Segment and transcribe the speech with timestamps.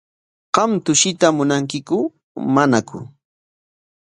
[0.55, 1.97] ¿Qam tushuyta munankiku
[2.53, 2.99] manaku?